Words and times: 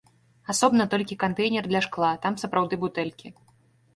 Асобна 0.53 0.85
толькі 0.93 1.17
кантэйнер 1.23 1.63
для 1.71 1.81
шкла, 1.87 2.09
там 2.23 2.37
сапраўды 2.45 2.79
бутэлькі. 2.85 3.27